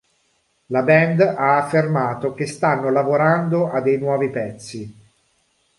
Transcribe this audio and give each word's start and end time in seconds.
La 0.69 0.81
band 0.81 1.19
ha 1.21 1.57
affermato 1.57 2.33
che 2.33 2.47
stanno 2.47 2.89
lavorando 2.89 3.69
a 3.69 3.81
dei 3.81 3.99
nuovi 3.99 4.31
pezzi. 4.31 4.97